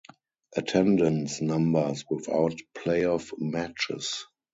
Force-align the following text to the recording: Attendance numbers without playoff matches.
Attendance 0.55 1.41
numbers 1.41 2.05
without 2.09 2.59
playoff 2.75 3.31
matches. 3.37 4.25